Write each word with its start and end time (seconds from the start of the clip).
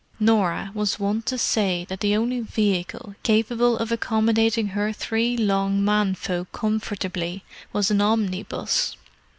Norah 0.19 0.71
was 0.73 0.97
wont 0.99 1.27
to 1.27 1.37
say 1.37 1.85
that 1.87 1.99
the 1.99 2.15
only 2.17 2.39
vehicle 2.39 3.13
capable 3.21 3.77
of 3.77 3.91
accommodating 3.91 4.69
her 4.69 4.91
three 4.91 5.37
long 5.37 5.85
men 5.85 6.15
folk 6.15 6.51
comfortably 6.51 7.43
was 7.71 7.91
an 7.91 8.01
omnibus. 8.01 8.97